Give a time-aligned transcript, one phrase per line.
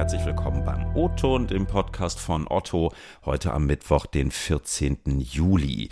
[0.00, 2.90] Herzlich willkommen beim O-Ton, dem Podcast von Otto,
[3.26, 5.20] heute am Mittwoch, den 14.
[5.20, 5.90] Juli.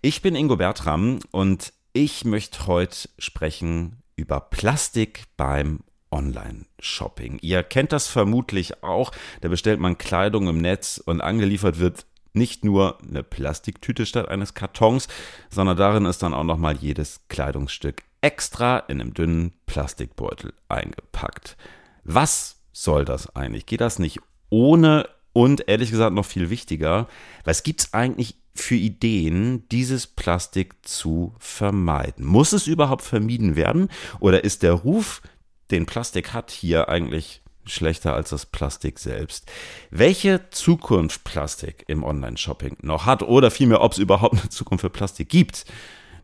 [0.00, 5.80] Ich bin Ingo Bertram und ich möchte heute sprechen über Plastik beim
[6.12, 7.40] Online-Shopping.
[7.42, 9.10] Ihr kennt das vermutlich auch.
[9.40, 14.54] Da bestellt man Kleidung im Netz und angeliefert wird nicht nur eine Plastiktüte statt eines
[14.54, 15.08] Kartons,
[15.50, 21.56] sondern darin ist dann auch noch mal jedes Kleidungsstück extra in einem dünnen Plastikbeutel eingepackt.
[22.04, 23.66] Was soll das eigentlich?
[23.66, 27.06] Geht das nicht ohne und ehrlich gesagt noch viel wichtiger,
[27.44, 32.24] was gibt es eigentlich für Ideen, dieses Plastik zu vermeiden?
[32.24, 33.88] Muss es überhaupt vermieden werden
[34.20, 35.22] oder ist der Ruf,
[35.70, 39.50] den Plastik hat, hier eigentlich schlechter als das Plastik selbst.
[39.90, 44.90] Welche Zukunft Plastik im Online-Shopping noch hat oder vielmehr, ob es überhaupt eine Zukunft für
[44.90, 45.66] Plastik gibt,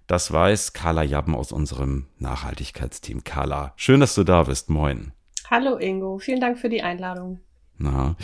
[0.07, 3.25] das weiß Carla Jabben aus unserem Nachhaltigkeitsteam.
[3.25, 4.71] Carla, schön, dass du da bist.
[4.71, 5.13] Moin.
[5.51, 7.41] Hallo Ingo, vielen Dank für die Einladung.
[7.77, 8.17] Na,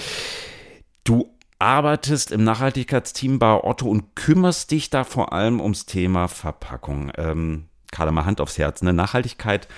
[1.05, 7.13] du arbeitest im Nachhaltigkeitsteam bei Otto und kümmerst dich da vor allem ums Thema Verpackung.
[7.17, 8.93] Ähm, Carla, mal Hand aufs Herz, ne?
[8.93, 9.69] Nachhaltigkeit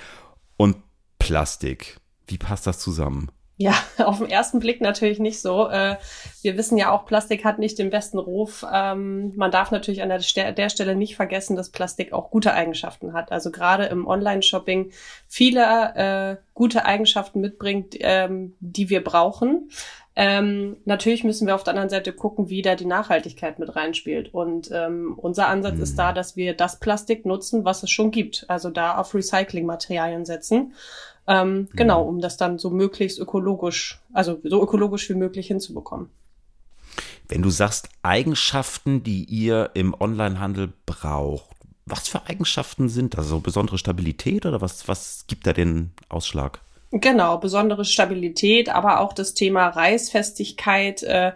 [0.55, 0.77] und
[1.19, 1.99] Plastik.
[2.27, 3.29] Wie passt das zusammen?
[3.57, 5.69] Ja, auf den ersten Blick natürlich nicht so.
[5.69, 5.97] Äh,
[6.41, 8.65] wir wissen ja auch, Plastik hat nicht den besten Ruf.
[8.71, 13.31] Ähm, man darf natürlich an der, Stelle nicht vergessen, dass Plastik auch gute Eigenschaften hat.
[13.31, 14.91] Also gerade im Online-Shopping
[15.27, 19.69] viele äh, gute Eigenschaften mitbringt, ähm, die wir brauchen.
[20.15, 24.33] Ähm, natürlich müssen wir auf der anderen Seite gucken, wie da die Nachhaltigkeit mit reinspielt.
[24.33, 25.83] Und ähm, unser Ansatz mhm.
[25.83, 28.45] ist da, dass wir das Plastik nutzen, was es schon gibt.
[28.47, 30.73] Also da auf Recyclingmaterialien setzen
[31.27, 32.09] ähm, genau, mhm.
[32.09, 36.09] um das dann so möglichst ökologisch, also so ökologisch wie möglich hinzubekommen.
[37.27, 41.49] Wenn du sagst Eigenschaften, die ihr im Onlinehandel braucht,
[41.85, 43.27] was für Eigenschaften sind das?
[43.27, 46.59] So besondere Stabilität oder was, was gibt da den Ausschlag?
[46.91, 51.01] Genau, besondere Stabilität, aber auch das Thema Reißfestigkeit.
[51.03, 51.31] Äh,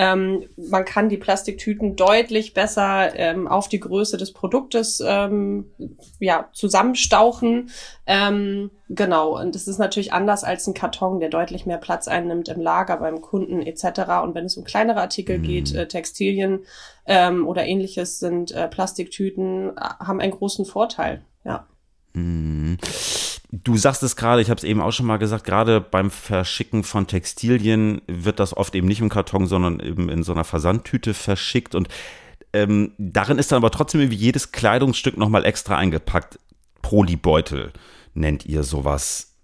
[0.00, 5.72] ähm, man kann die Plastiktüten deutlich besser ähm, auf die Größe des Produktes ähm,
[6.18, 7.68] ja, zusammenstauchen.
[8.06, 12.48] Ähm, genau, und das ist natürlich anders als ein Karton, der deutlich mehr Platz einnimmt
[12.48, 14.22] im Lager beim Kunden etc.
[14.22, 15.42] Und wenn es um kleinere Artikel mhm.
[15.42, 16.60] geht, äh, Textilien
[17.04, 21.20] ähm, oder ähnliches, sind äh, Plastiktüten, äh, haben einen großen Vorteil.
[21.44, 21.66] Ja.
[22.14, 22.78] Mhm.
[23.52, 26.84] Du sagst es gerade, ich habe es eben auch schon mal gesagt, gerade beim Verschicken
[26.84, 31.14] von Textilien wird das oft eben nicht im Karton, sondern eben in so einer Versandtüte
[31.14, 31.88] verschickt und
[32.52, 36.38] ähm, darin ist dann aber trotzdem irgendwie jedes Kleidungsstück nochmal extra eingepackt.
[36.82, 37.72] Polybeutel
[38.14, 39.34] nennt ihr sowas.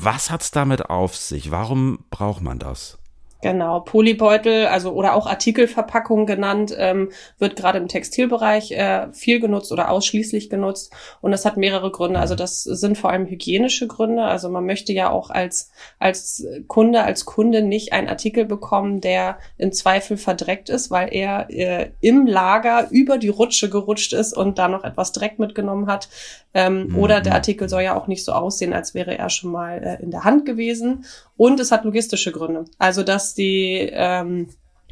[0.00, 1.50] Was hat's damit auf sich?
[1.50, 2.98] Warum braucht man das?
[3.40, 9.70] Genau, Polybeutel, also oder auch Artikelverpackung genannt, ähm, wird gerade im Textilbereich äh, viel genutzt
[9.70, 10.92] oder ausschließlich genutzt.
[11.20, 12.18] Und das hat mehrere Gründe.
[12.18, 14.24] Also das sind vor allem hygienische Gründe.
[14.24, 19.38] Also man möchte ja auch als, als Kunde, als Kunde nicht einen Artikel bekommen, der
[19.56, 24.58] im Zweifel verdreckt ist, weil er äh, im Lager über die Rutsche gerutscht ist und
[24.58, 26.08] da noch etwas Dreck mitgenommen hat.
[26.54, 26.98] Ähm, mhm.
[26.98, 30.02] Oder der Artikel soll ja auch nicht so aussehen, als wäre er schon mal äh,
[30.02, 31.04] in der Hand gewesen.
[31.38, 32.64] Und es hat logistische Gründe.
[32.78, 34.48] Also, dass die ähm,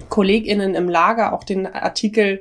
[0.08, 2.40] KollegInnen im Lager auch den Artikel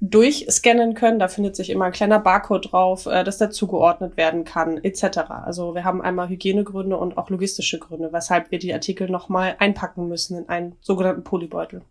[0.00, 1.18] durchscannen können.
[1.18, 5.18] Da findet sich immer ein kleiner Barcode drauf, äh, dass der zugeordnet werden kann, etc.
[5.28, 10.08] Also wir haben einmal Hygienegründe und auch logistische Gründe, weshalb wir die Artikel nochmal einpacken
[10.08, 11.82] müssen in einen sogenannten Polybeutel.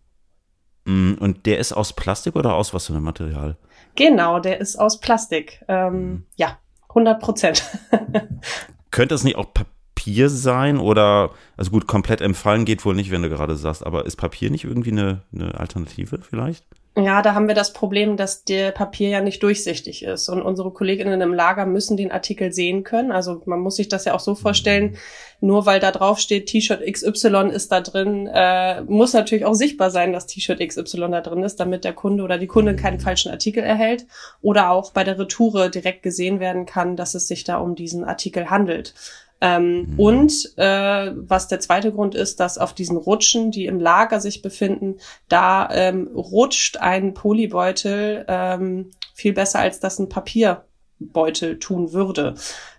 [0.86, 3.58] Mm, und der ist aus Plastik oder aus was für einem Material?
[3.96, 5.62] Genau, der ist aus Plastik.
[5.68, 6.26] Ähm, mhm.
[6.36, 7.64] Ja, 100 Prozent.
[8.90, 13.22] Könnte es nicht auch Papier sein oder, also gut, komplett empfallen geht wohl nicht, wenn
[13.22, 16.64] du gerade sagst, aber ist Papier nicht irgendwie eine, eine Alternative vielleicht?
[16.96, 20.28] Ja, da haben wir das Problem, dass der Papier ja nicht durchsichtig ist.
[20.28, 23.12] Und unsere Kolleginnen im Lager müssen den Artikel sehen können.
[23.12, 24.96] Also man muss sich das ja auch so vorstellen,
[25.40, 29.90] nur weil da drauf steht, T-Shirt XY ist da drin, äh, muss natürlich auch sichtbar
[29.92, 33.30] sein, dass T-Shirt XY da drin ist, damit der Kunde oder die Kundin keinen falschen
[33.30, 34.06] Artikel erhält.
[34.42, 38.02] Oder auch bei der Retoure direkt gesehen werden kann, dass es sich da um diesen
[38.02, 38.94] Artikel handelt.
[39.40, 39.98] Ähm, mhm.
[39.98, 44.42] Und äh, was der zweite Grund ist, dass auf diesen Rutschen, die im Lager sich
[44.42, 44.96] befinden,
[45.28, 52.34] da ähm, rutscht ein Polybeutel ähm, viel besser, als das ein Papierbeutel tun würde.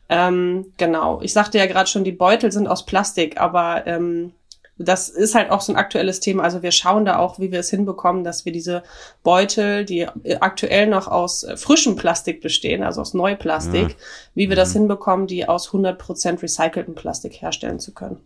[0.10, 1.22] Ähm, genau.
[1.22, 4.34] Ich sagte ja gerade schon, die Beutel sind aus Plastik, aber ähm,
[4.84, 6.44] das ist halt auch so ein aktuelles Thema.
[6.44, 8.84] Also wir schauen da auch, wie wir es hinbekommen, dass wir diese
[9.24, 10.08] Beutel, die
[10.40, 13.96] aktuell noch aus äh, frischem Plastik bestehen, also aus Neuplastik, ja.
[14.36, 14.60] wie wir mhm.
[14.60, 18.18] das hinbekommen, die aus 100% recyceltem Plastik herstellen zu können.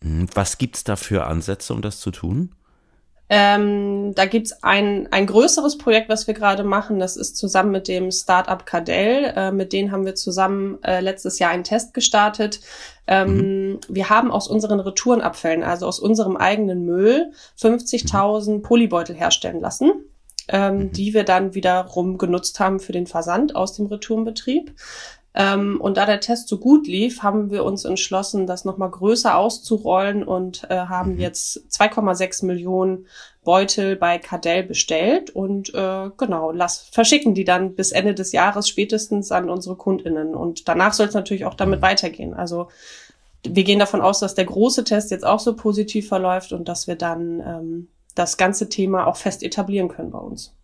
[0.00, 0.26] Mhm.
[0.34, 2.54] Was gibt's da für Ansätze, um das zu tun?
[3.34, 6.98] Ähm, da gibt's ein, ein größeres Projekt, was wir gerade machen.
[6.98, 9.32] Das ist zusammen mit dem Startup Cadell.
[9.34, 12.60] Äh, mit denen haben wir zusammen äh, letztes Jahr einen Test gestartet.
[13.06, 13.36] Ähm,
[13.70, 13.80] mhm.
[13.88, 18.62] Wir haben aus unseren Retourenabfällen, also aus unserem eigenen Müll, 50.000 mhm.
[18.62, 19.92] Polybeutel herstellen lassen,
[20.48, 20.92] ähm, mhm.
[20.92, 24.74] die wir dann wiederum genutzt haben für den Versand aus dem Retourenbetrieb.
[25.34, 29.36] Ähm, und da der Test so gut lief, haben wir uns entschlossen, das nochmal größer
[29.36, 31.20] auszurollen und äh, haben mhm.
[31.20, 33.06] jetzt 2,6 Millionen
[33.42, 38.68] Beutel bei Cadell bestellt und äh, genau, lass, verschicken die dann bis Ende des Jahres
[38.68, 40.34] spätestens an unsere KundInnen.
[40.34, 41.84] Und danach soll es natürlich auch damit mhm.
[41.84, 42.34] weitergehen.
[42.34, 42.68] Also
[43.44, 46.86] wir gehen davon aus, dass der große Test jetzt auch so positiv verläuft und dass
[46.86, 50.54] wir dann ähm, das ganze Thema auch fest etablieren können bei uns.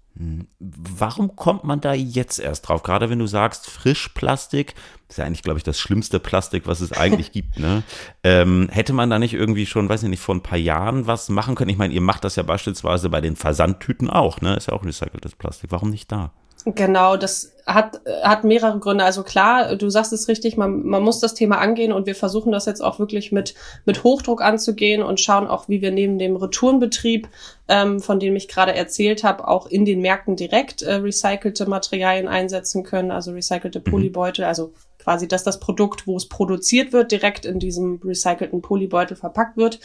[0.58, 2.82] Warum kommt man da jetzt erst drauf?
[2.82, 4.74] Gerade wenn du sagst, Frischplastik,
[5.08, 7.58] ist ja eigentlich, glaube ich, das schlimmste Plastik, was es eigentlich gibt.
[7.58, 7.82] Ne?
[8.24, 11.28] Ähm, hätte man da nicht irgendwie schon, weiß ich nicht, vor ein paar Jahren was
[11.28, 11.70] machen können?
[11.70, 14.56] Ich meine, ihr macht das ja beispielsweise bei den Versandtüten auch, ne?
[14.56, 15.70] Ist ja auch recyceltes Plastik.
[15.70, 16.32] Warum nicht da?
[16.74, 19.04] Genau, das hat, hat mehrere Gründe.
[19.04, 22.52] Also klar, du sagst es richtig, man, man muss das Thema angehen und wir versuchen
[22.52, 23.54] das jetzt auch wirklich mit,
[23.86, 27.28] mit Hochdruck anzugehen und schauen auch, wie wir neben dem Retourenbetrieb,
[27.68, 32.28] ähm, von dem ich gerade erzählt habe, auch in den Märkten direkt äh, recycelte Materialien
[32.28, 33.84] einsetzen können, also recycelte mhm.
[33.84, 34.72] Polybeutel, also
[35.08, 39.80] quasi, dass das Produkt, wo es produziert wird, direkt in diesem recycelten Polybeutel verpackt wird.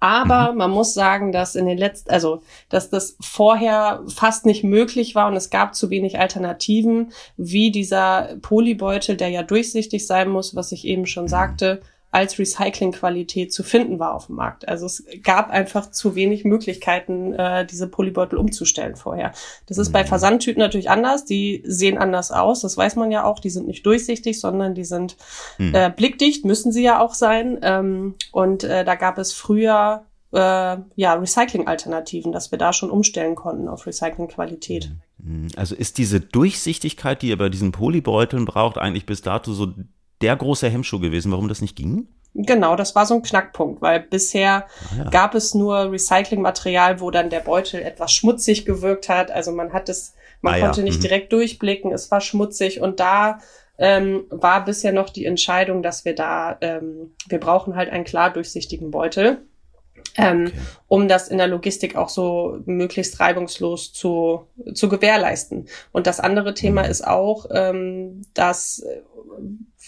[0.00, 0.58] Aber mhm.
[0.58, 2.40] man muss sagen, dass in den letzten, also,
[2.70, 8.38] dass das vorher fast nicht möglich war und es gab zu wenig Alternativen, wie dieser
[8.40, 11.28] Polybeutel, der ja durchsichtig sein muss, was ich eben schon mhm.
[11.28, 11.80] sagte,
[12.12, 14.68] als Recyclingqualität zu finden war auf dem Markt.
[14.68, 19.32] Also es gab einfach zu wenig Möglichkeiten, äh, diese Polybeutel umzustellen vorher.
[19.66, 20.08] Das ist bei mhm.
[20.08, 21.24] Versandtüten natürlich anders.
[21.24, 22.60] Die sehen anders aus.
[22.60, 23.38] Das weiß man ja auch.
[23.38, 25.16] Die sind nicht durchsichtig, sondern die sind
[25.56, 25.74] mhm.
[25.74, 27.58] äh, blickdicht, müssen sie ja auch sein.
[27.62, 33.36] Ähm, und äh, da gab es früher äh, ja Recycling-Alternativen, dass wir da schon umstellen
[33.36, 34.92] konnten auf Recyclingqualität.
[35.16, 35.48] Mhm.
[35.56, 39.68] Also ist diese Durchsichtigkeit, die ihr bei diesen Polybeuteln braucht, eigentlich bis dato so
[40.22, 42.08] der große Hemmschuh gewesen, warum das nicht ging?
[42.34, 45.10] Genau, das war so ein Knackpunkt, weil bisher ah, ja.
[45.10, 49.30] gab es nur Recyclingmaterial, wo dann der Beutel etwas schmutzig gewirkt hat.
[49.30, 50.84] Also man hat es, man ah, konnte ja.
[50.84, 51.02] nicht mhm.
[51.02, 53.40] direkt durchblicken, es war schmutzig und da
[53.76, 58.32] ähm, war bisher noch die Entscheidung, dass wir da, ähm, wir brauchen halt einen klar
[58.32, 59.42] durchsichtigen Beutel
[60.16, 60.58] ähm, okay.
[60.88, 65.68] um das in der Logistik auch so möglichst reibungslos zu, zu gewährleisten.
[65.90, 66.90] Und das andere Thema mhm.
[66.90, 68.84] ist auch, ähm, dass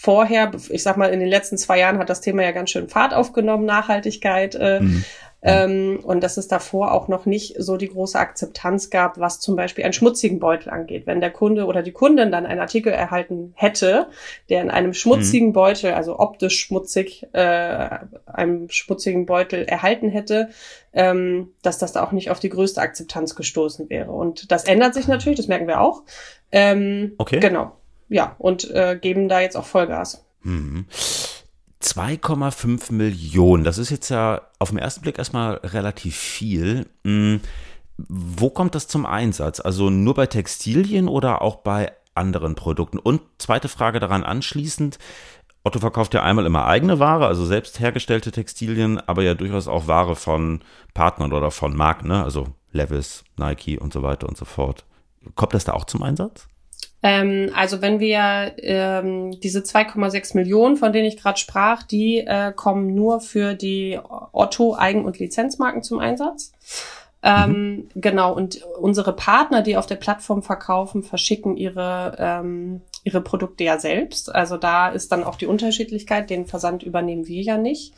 [0.05, 2.89] vorher, ich sag mal, in den letzten zwei Jahren hat das Thema ja ganz schön
[2.89, 4.53] Fahrt aufgenommen, Nachhaltigkeit.
[4.53, 5.03] Äh, mhm.
[5.41, 9.55] Ähm, und dass es davor auch noch nicht so die große Akzeptanz gab, was zum
[9.55, 11.05] Beispiel einen schmutzigen Beutel angeht.
[11.05, 14.07] Wenn der Kunde oder die Kundin dann einen Artikel erhalten hätte,
[14.49, 15.53] der in einem schmutzigen mhm.
[15.53, 17.89] Beutel, also optisch schmutzig, äh,
[18.25, 20.49] einem schmutzigen Beutel erhalten hätte,
[20.93, 24.11] ähm, dass das da auch nicht auf die größte Akzeptanz gestoßen wäre.
[24.11, 26.03] Und das ändert sich natürlich, das merken wir auch.
[26.51, 27.39] Ähm, okay.
[27.39, 27.73] Genau.
[28.09, 30.23] Ja, und äh, geben da jetzt auch Vollgas.
[30.43, 30.85] Mhm.
[31.81, 36.87] 2,5 Millionen, das ist jetzt ja auf den ersten Blick erstmal relativ viel.
[37.03, 37.41] Hm,
[37.97, 39.59] wo kommt das zum Einsatz?
[39.59, 42.97] Also nur bei Textilien oder auch bei anderen Produkten?
[42.97, 44.97] Und zweite Frage daran anschließend.
[45.63, 49.87] Otto verkauft ja einmal immer eigene Ware, also selbst hergestellte Textilien, aber ja durchaus auch
[49.87, 50.61] Ware von
[50.93, 52.23] Partnern oder von Marken, ne?
[52.23, 54.85] also Levis, Nike und so weiter und so fort.
[55.33, 56.47] Kommt das da auch zum Einsatz?
[57.03, 62.51] Ähm, also wenn wir ähm, diese 2,6 Millionen, von denen ich gerade sprach, die äh,
[62.55, 63.99] kommen nur für die
[64.31, 66.51] Otto Eigen- und Lizenzmarken zum Einsatz.
[67.21, 67.89] Ähm, mhm.
[67.95, 73.79] Genau, und unsere Partner, die auf der Plattform verkaufen, verschicken ihre, ähm, ihre Produkte ja
[73.79, 74.33] selbst.
[74.33, 77.93] Also da ist dann auch die Unterschiedlichkeit, den Versand übernehmen wir ja nicht.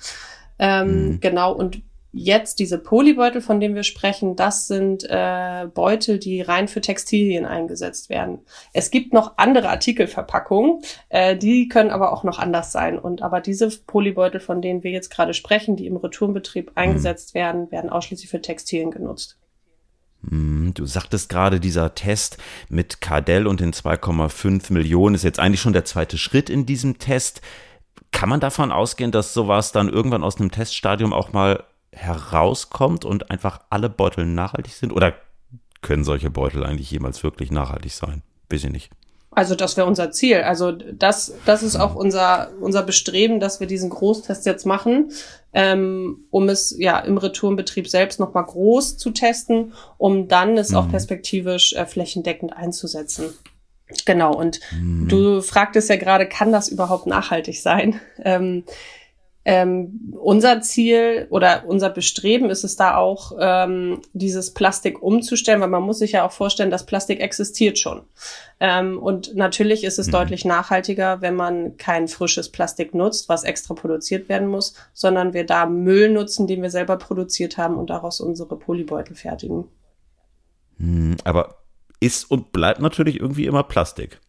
[0.59, 1.19] Ähm, mhm.
[1.19, 1.81] Genau, und
[2.17, 7.45] jetzt diese Polybeutel, von denen wir sprechen, das sind äh, Beutel, die rein für Textilien
[7.45, 8.39] eingesetzt werden.
[8.73, 12.99] Es gibt noch andere Artikelverpackungen, äh, die können aber auch noch anders sein.
[12.99, 16.73] Und aber diese Polybeutel, von denen wir jetzt gerade sprechen, die im Retourenbetrieb mhm.
[16.75, 19.37] eingesetzt werden, werden ausschließlich für Textilien genutzt.
[20.21, 22.37] Mhm, du sagtest gerade, dieser Test
[22.69, 26.97] mit Cardell und den 2,5 Millionen ist jetzt eigentlich schon der zweite Schritt in diesem
[26.97, 27.41] Test.
[28.11, 33.31] Kann man davon ausgehen, dass sowas dann irgendwann aus einem Teststadium auch mal herauskommt und
[33.31, 34.91] einfach alle Beutel nachhaltig sind?
[34.91, 35.13] Oder
[35.81, 38.23] können solche Beutel eigentlich jemals wirklich nachhaltig sein?
[38.49, 38.91] Weiß ich nicht.
[39.37, 40.37] Also das wäre unser Ziel.
[40.37, 45.11] Also das, das ist auch unser, unser Bestreben, dass wir diesen Großtest jetzt machen,
[45.53, 50.77] ähm, um es ja im Retourenbetrieb selbst nochmal groß zu testen, um dann es mhm.
[50.77, 53.25] auch perspektivisch äh, flächendeckend einzusetzen.
[54.05, 55.07] Genau, und mhm.
[55.07, 57.99] du fragtest ja gerade, kann das überhaupt nachhaltig sein?
[58.23, 58.63] Ähm,
[59.49, 65.69] Ähm, unser Ziel oder unser Bestreben ist es da auch, ähm, dieses Plastik umzustellen, weil
[65.69, 68.01] man muss sich ja auch vorstellen, dass Plastik existiert schon.
[68.59, 70.11] Ähm, und natürlich ist es mhm.
[70.11, 75.45] deutlich nachhaltiger, wenn man kein frisches Plastik nutzt, was extra produziert werden muss, sondern wir
[75.45, 79.63] da Müll nutzen, den wir selber produziert haben und daraus unsere Polybeutel fertigen.
[80.77, 81.55] Hm, aber
[82.01, 84.19] ist und bleibt natürlich irgendwie immer Plastik.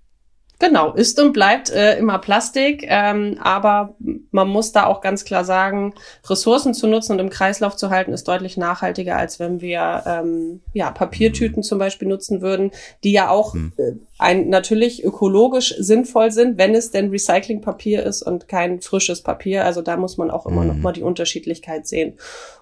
[0.61, 3.95] Genau, ist und bleibt äh, immer Plastik, ähm, aber
[4.33, 5.95] man muss da auch ganz klar sagen,
[6.29, 10.61] Ressourcen zu nutzen und im Kreislauf zu halten, ist deutlich nachhaltiger, als wenn wir ähm,
[10.73, 12.73] ja, Papiertüten zum Beispiel nutzen würden,
[13.05, 13.73] die ja auch hm.
[13.77, 19.65] äh, ein, natürlich ökologisch sinnvoll sind, wenn es denn Recyclingpapier ist und kein frisches Papier.
[19.65, 20.69] Also da muss man auch immer mhm.
[20.69, 22.15] noch mal die Unterschiedlichkeit sehen.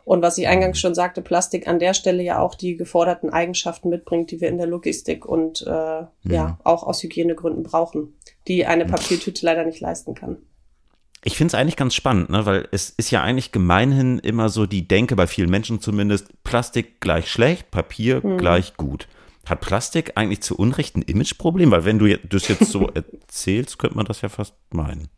[0.04, 3.88] Und was ich eingangs schon sagte, Plastik an der Stelle ja auch die geforderten Eigenschaften
[3.88, 6.08] mitbringt, die wir in der Logistik und äh, mhm.
[6.24, 8.14] ja auch aus Hygienegründen brauchen,
[8.48, 10.36] die eine Papiertüte leider nicht leisten kann.
[11.24, 12.44] Ich finde es eigentlich ganz spannend, ne?
[12.44, 17.00] weil es ist ja eigentlich gemeinhin immer so die Denke, bei vielen Menschen zumindest, Plastik
[17.00, 18.36] gleich schlecht, Papier hm.
[18.36, 19.08] gleich gut.
[19.46, 21.70] Hat Plastik eigentlich zu Unrecht ein Imageproblem?
[21.70, 25.08] Weil wenn du das jetzt so erzählst, könnte man das ja fast meinen.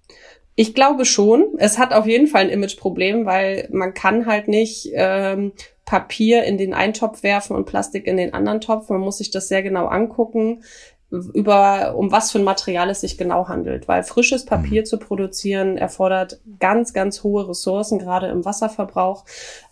[0.54, 1.54] Ich glaube schon.
[1.58, 5.52] Es hat auf jeden Fall ein Imageproblem, weil man kann halt nicht ähm,
[5.84, 8.90] Papier in den einen Topf werfen und Plastik in den anderen Topf.
[8.90, 10.62] Man muss sich das sehr genau angucken
[11.10, 14.86] über um was für ein Material es sich genau handelt, weil frisches Papier mhm.
[14.86, 19.24] zu produzieren erfordert ganz, ganz hohe Ressourcen, gerade im Wasserverbrauch.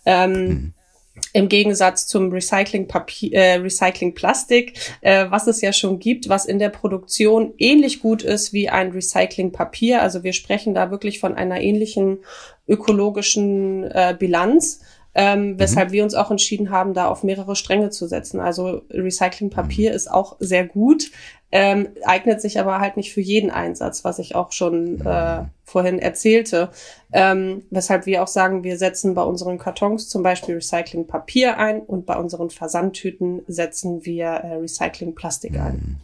[0.07, 0.75] Ähm, mhm.
[1.33, 6.47] Im Gegensatz zum Recycling Papier, äh, Recycling Plastik, äh, was es ja schon gibt, was
[6.47, 10.03] in der Produktion ähnlich gut ist wie ein Recycling Papier.
[10.03, 12.19] Also wir sprechen da wirklich von einer ähnlichen
[12.69, 14.81] ökologischen äh, Bilanz
[15.19, 15.59] ähm, mhm.
[15.59, 15.93] weshalb mhm.
[15.93, 18.39] wir uns auch entschieden haben, da auf mehrere Stränge zu setzen.
[18.39, 19.97] Also Recyclingpapier mhm.
[19.97, 21.11] ist auch sehr gut,
[21.51, 25.47] ähm, eignet sich aber halt nicht für jeden Einsatz, was ich auch schon äh, mhm.
[25.65, 26.69] vorhin erzählte.
[27.13, 32.05] Ähm, weshalb wir auch sagen, wir setzen bei unseren Kartons zum Beispiel Recyclingpapier ein und
[32.05, 36.01] bei unseren Versandtüten setzen wir äh, Recyclingplastik ein.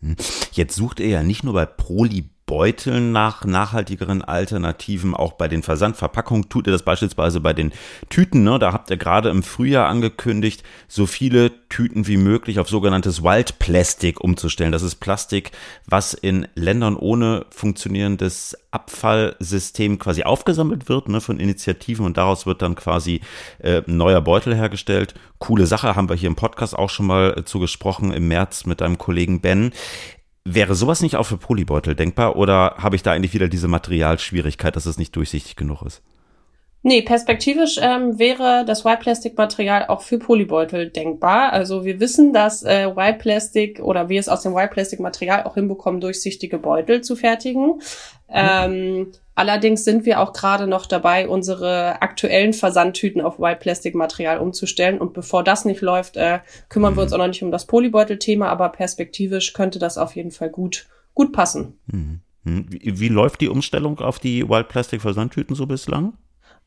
[0.00, 0.16] Mhm.
[0.52, 5.14] Jetzt sucht ihr ja nicht nur bei Proli Beuteln nach nachhaltigeren Alternativen.
[5.14, 7.72] Auch bei den Versandverpackungen tut ihr das beispielsweise bei den
[8.08, 8.44] Tüten.
[8.44, 8.60] Ne?
[8.60, 13.58] Da habt ihr gerade im Frühjahr angekündigt, so viele Tüten wie möglich auf sogenanntes Wild
[13.58, 14.70] Plastic umzustellen.
[14.70, 15.50] Das ist Plastik,
[15.86, 22.62] was in Ländern ohne funktionierendes Abfallsystem quasi aufgesammelt wird ne, von Initiativen und daraus wird
[22.62, 23.22] dann quasi
[23.58, 25.14] äh, ein neuer Beutel hergestellt.
[25.38, 27.64] Coole Sache, haben wir hier im Podcast auch schon mal äh, zu
[28.12, 29.72] im März mit deinem Kollegen Ben.
[30.48, 34.76] Wäre sowas nicht auch für Polybeutel denkbar oder habe ich da eigentlich wieder diese Materialschwierigkeit,
[34.76, 36.02] dass es nicht durchsichtig genug ist?
[36.82, 41.52] Nee, perspektivisch ähm, wäre das White Plastic Material auch für Polybeutel denkbar.
[41.52, 45.42] Also wir wissen, dass äh, White Plastic oder wir es aus dem White Plastic Material
[45.42, 47.66] auch hinbekommen, durchsichtige Beutel zu fertigen.
[47.66, 47.80] Mhm.
[48.32, 54.38] Ähm, allerdings sind wir auch gerade noch dabei, unsere aktuellen Versandtüten auf White Plastic Material
[54.38, 54.98] umzustellen.
[54.98, 56.96] Und bevor das nicht läuft, äh, kümmern mhm.
[56.96, 60.50] wir uns auch noch nicht um das Polybeutel-Thema, aber perspektivisch könnte das auf jeden Fall
[60.50, 61.78] gut, gut passen.
[61.86, 62.20] Mhm.
[62.42, 62.66] mhm.
[62.68, 66.14] Wie, wie läuft die Umstellung auf die White Plastic Versandtüten so bislang?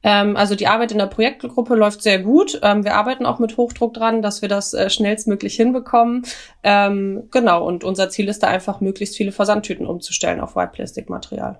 [0.02, 2.60] Ähm, also die Arbeit in der Projektgruppe läuft sehr gut.
[2.64, 6.24] Ähm, wir arbeiten auch mit Hochdruck dran, dass wir das äh, schnellstmöglich hinbekommen.
[6.64, 11.10] Ähm, genau, und unser Ziel ist da einfach, möglichst viele Versandtüten umzustellen auf White Plastic
[11.10, 11.60] Material.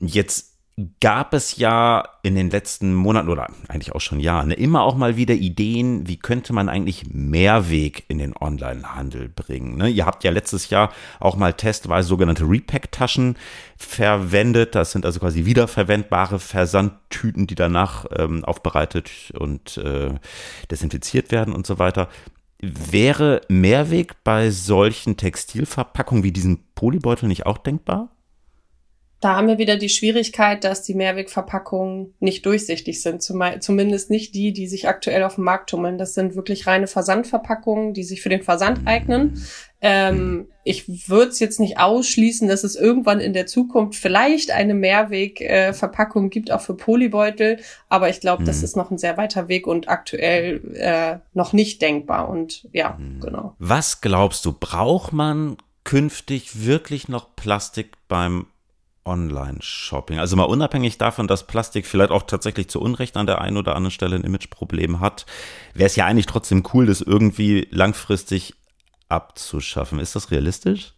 [0.00, 0.58] Jetzt
[1.00, 5.16] gab es ja in den letzten Monaten oder eigentlich auch schon Jahren immer auch mal
[5.16, 9.76] wieder Ideen, wie könnte man eigentlich Mehrweg in den Onlinehandel bringen.
[9.76, 9.88] Ne?
[9.88, 13.36] Ihr habt ja letztes Jahr auch mal testweise sogenannte Repack-Taschen
[13.76, 14.76] verwendet.
[14.76, 20.14] Das sind also quasi wiederverwendbare Versandtüten, die danach ähm, aufbereitet und äh,
[20.70, 22.08] desinfiziert werden und so weiter.
[22.60, 28.10] Wäre Mehrweg bei solchen Textilverpackungen wie diesen Polybeutel nicht auch denkbar?
[29.20, 33.20] Da haben wir wieder die Schwierigkeit, dass die Mehrwegverpackungen nicht durchsichtig sind.
[33.20, 35.98] Zumindest nicht die, die sich aktuell auf dem Markt tummeln.
[35.98, 39.42] Das sind wirklich reine Versandverpackungen, die sich für den Versand eignen.
[39.80, 44.74] Ähm, ich würde es jetzt nicht ausschließen, dass es irgendwann in der Zukunft vielleicht eine
[44.74, 47.58] Mehrwegverpackung gibt, auch für Polybeutel.
[47.88, 48.64] Aber ich glaube, das mhm.
[48.64, 52.28] ist noch ein sehr weiter Weg und aktuell äh, noch nicht denkbar.
[52.28, 53.20] Und ja, mhm.
[53.20, 53.56] genau.
[53.58, 58.46] Was glaubst du, braucht man künftig wirklich noch Plastik beim
[59.08, 60.18] Online-Shopping.
[60.18, 63.74] Also mal unabhängig davon, dass Plastik vielleicht auch tatsächlich zu Unrecht an der einen oder
[63.74, 65.26] anderen Stelle ein Imageproblem hat,
[65.74, 68.54] wäre es ja eigentlich trotzdem cool, das irgendwie langfristig
[69.08, 69.98] abzuschaffen.
[69.98, 70.94] Ist das realistisch?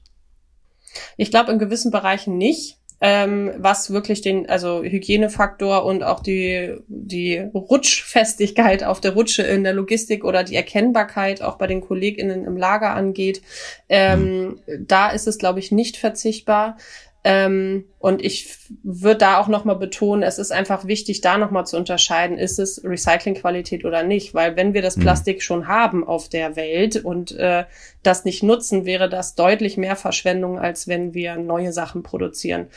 [1.16, 2.76] Ich glaube in gewissen Bereichen nicht.
[3.02, 9.64] Ähm, was wirklich den, also Hygienefaktor und auch die, die Rutschfestigkeit auf der Rutsche in
[9.64, 13.40] der Logistik oder die Erkennbarkeit auch bei den KollegInnen im Lager angeht,
[13.88, 14.86] ähm, mhm.
[14.86, 16.76] da ist es, glaube ich, nicht verzichtbar.
[17.22, 21.76] Ähm, und ich würde da auch nochmal betonen, es ist einfach wichtig, da nochmal zu
[21.76, 24.32] unterscheiden, ist es Recyclingqualität oder nicht.
[24.32, 25.02] Weil wenn wir das mhm.
[25.02, 27.64] Plastik schon haben auf der Welt und äh,
[28.02, 32.68] das nicht nutzen, wäre das deutlich mehr Verschwendung, als wenn wir neue Sachen produzieren.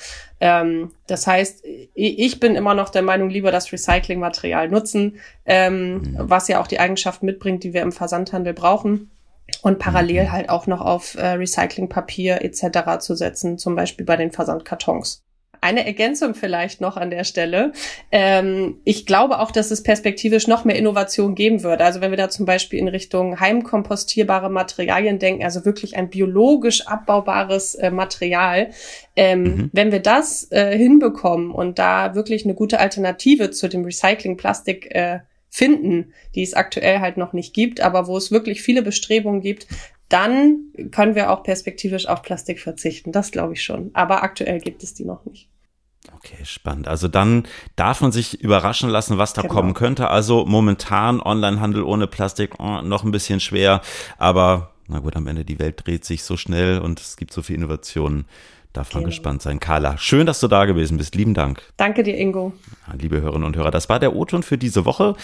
[0.42, 6.16] Ähm, das heißt, ich bin immer noch der Meinung, lieber das Recyclingmaterial nutzen, ähm, mhm.
[6.18, 9.10] was ja auch die Eigenschaften mitbringt, die wir im Versandhandel brauchen
[9.62, 10.32] und parallel mhm.
[10.32, 13.00] halt auch noch auf äh, Recyclingpapier etc.
[13.00, 15.24] zu setzen, zum Beispiel bei den Versandkartons.
[15.62, 17.72] Eine Ergänzung vielleicht noch an der Stelle.
[18.12, 21.82] Ähm, ich glaube auch, dass es perspektivisch noch mehr Innovation geben wird.
[21.82, 26.86] Also wenn wir da zum Beispiel in Richtung heimkompostierbare Materialien denken, also wirklich ein biologisch
[26.86, 28.72] abbaubares äh, Material,
[29.16, 29.70] ähm, mhm.
[29.72, 35.20] wenn wir das äh, hinbekommen und da wirklich eine gute Alternative zu dem Recyclingplastik äh,
[35.54, 39.68] finden, die es aktuell halt noch nicht gibt, aber wo es wirklich viele Bestrebungen gibt,
[40.10, 43.12] dann können wir auch perspektivisch auf Plastik verzichten.
[43.12, 43.92] Das glaube ich schon.
[43.94, 45.50] Aber aktuell gibt es die noch nicht.
[46.16, 46.88] Okay, spannend.
[46.88, 47.44] Also dann
[47.76, 49.54] darf man sich überraschen lassen, was da genau.
[49.54, 50.10] kommen könnte.
[50.10, 53.82] Also momentan Onlinehandel ohne Plastik oh, noch ein bisschen schwer,
[54.18, 57.44] aber na gut, am Ende die Welt dreht sich so schnell und es gibt so
[57.44, 58.26] viele Innovationen.
[58.74, 59.12] Darf man genau.
[59.12, 59.60] gespannt sein.
[59.60, 61.14] Carla, schön, dass du da gewesen bist.
[61.14, 61.62] Lieben Dank.
[61.78, 62.54] Danke dir, Ingo.
[63.00, 65.16] Liebe Hörerinnen und Hörer, das war der O-Ton für diese Woche.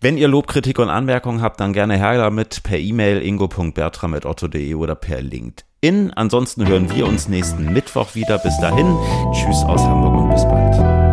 [0.00, 4.94] Wenn ihr Lob, Kritik und Anmerkungen habt, dann gerne her damit per E-Mail ingo.bertram.otto.de oder
[4.94, 6.12] per LinkedIn.
[6.12, 8.38] Ansonsten hören wir uns nächsten Mittwoch wieder.
[8.38, 8.96] Bis dahin,
[9.32, 11.03] tschüss aus Hamburg und bis bald.